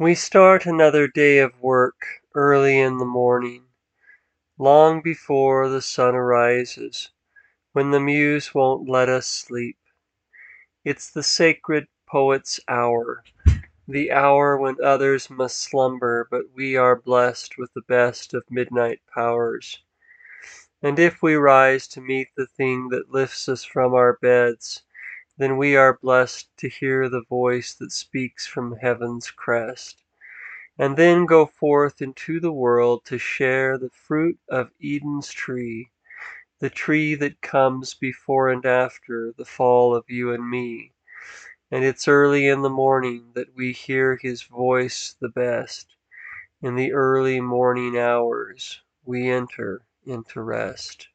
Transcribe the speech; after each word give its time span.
We 0.00 0.14
start 0.14 0.64
another 0.64 1.08
day 1.08 1.38
of 1.40 1.60
work 1.60 1.96
early 2.32 2.78
in 2.78 2.98
the 2.98 3.04
morning, 3.04 3.64
long 4.56 5.02
before 5.02 5.68
the 5.68 5.82
sun 5.82 6.14
arises, 6.14 7.10
when 7.72 7.90
the 7.90 7.98
Muse 7.98 8.54
won't 8.54 8.88
let 8.88 9.08
us 9.08 9.26
sleep. 9.26 9.76
It's 10.84 11.10
the 11.10 11.24
sacred 11.24 11.88
poet's 12.08 12.60
hour, 12.68 13.24
the 13.88 14.12
hour 14.12 14.56
when 14.56 14.76
others 14.84 15.30
must 15.30 15.58
slumber 15.58 16.28
but 16.30 16.44
we 16.54 16.76
are 16.76 16.94
blessed 16.94 17.58
with 17.58 17.72
the 17.74 17.82
best 17.88 18.34
of 18.34 18.44
midnight 18.48 19.00
powers. 19.12 19.82
And 20.80 21.00
if 21.00 21.22
we 21.22 21.34
rise 21.34 21.88
to 21.88 22.00
meet 22.00 22.28
the 22.36 22.46
thing 22.46 22.90
that 22.90 23.10
lifts 23.10 23.48
us 23.48 23.64
from 23.64 23.94
our 23.94 24.16
beds, 24.22 24.84
then 25.38 25.56
we 25.56 25.76
are 25.76 25.98
blessed 26.02 26.50
to 26.56 26.68
hear 26.68 27.08
the 27.08 27.22
voice 27.22 27.72
that 27.74 27.92
speaks 27.92 28.46
from 28.46 28.76
heaven's 28.76 29.30
crest, 29.30 30.02
and 30.76 30.96
then 30.96 31.26
go 31.26 31.46
forth 31.46 32.02
into 32.02 32.40
the 32.40 32.52
world 32.52 33.04
to 33.04 33.18
share 33.18 33.78
the 33.78 33.90
fruit 33.90 34.38
of 34.48 34.70
Eden's 34.82 35.30
tree, 35.30 35.90
the 36.58 36.68
tree 36.68 37.14
that 37.14 37.40
comes 37.40 37.94
before 37.94 38.48
and 38.48 38.66
after 38.66 39.32
the 39.38 39.44
fall 39.44 39.94
of 39.94 40.04
you 40.08 40.32
and 40.32 40.50
me. 40.50 40.92
And 41.70 41.84
it's 41.84 42.08
early 42.08 42.48
in 42.48 42.62
the 42.62 42.70
morning 42.70 43.30
that 43.34 43.54
we 43.54 43.72
hear 43.72 44.16
his 44.16 44.42
voice 44.42 45.14
the 45.20 45.28
best. 45.28 45.94
In 46.62 46.74
the 46.74 46.92
early 46.92 47.40
morning 47.40 47.96
hours 47.96 48.82
we 49.04 49.28
enter 49.28 49.82
into 50.04 50.40
rest. 50.40 51.08